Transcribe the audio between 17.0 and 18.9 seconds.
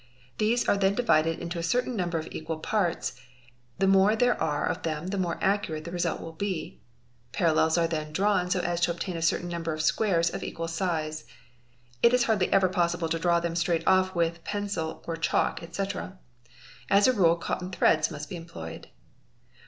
a rule cotton threads must be employed.